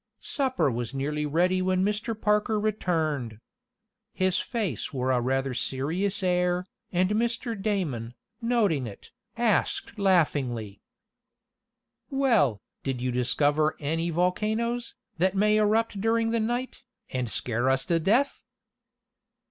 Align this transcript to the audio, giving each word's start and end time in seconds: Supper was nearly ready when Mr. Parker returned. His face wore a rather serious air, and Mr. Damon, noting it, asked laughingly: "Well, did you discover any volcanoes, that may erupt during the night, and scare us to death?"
Supper 0.19 0.71
was 0.71 0.95
nearly 0.95 1.27
ready 1.27 1.61
when 1.61 1.85
Mr. 1.85 2.19
Parker 2.19 2.59
returned. 2.59 3.39
His 4.15 4.39
face 4.39 4.91
wore 4.91 5.11
a 5.11 5.21
rather 5.21 5.53
serious 5.53 6.23
air, 6.23 6.65
and 6.91 7.11
Mr. 7.11 7.55
Damon, 7.55 8.15
noting 8.41 8.87
it, 8.87 9.11
asked 9.37 9.99
laughingly: 9.99 10.81
"Well, 12.09 12.63
did 12.83 12.99
you 12.99 13.11
discover 13.11 13.75
any 13.79 14.09
volcanoes, 14.09 14.95
that 15.19 15.35
may 15.35 15.57
erupt 15.57 16.01
during 16.01 16.31
the 16.31 16.39
night, 16.39 16.81
and 17.11 17.29
scare 17.29 17.69
us 17.69 17.85
to 17.85 17.99
death?" 17.99 18.41